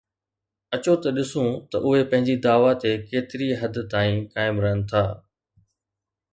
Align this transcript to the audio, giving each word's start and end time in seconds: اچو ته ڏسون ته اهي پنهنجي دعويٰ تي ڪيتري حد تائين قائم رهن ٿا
اچو 0.75 0.93
ته 1.01 1.09
ڏسون 1.15 1.49
ته 1.69 1.75
اهي 1.85 2.01
پنهنجي 2.11 2.35
دعويٰ 2.45 2.73
تي 2.81 2.91
ڪيتري 3.09 3.49
حد 3.61 3.75
تائين 3.91 4.17
قائم 4.33 4.55
رهن 4.63 4.79
ٿا 4.89 5.03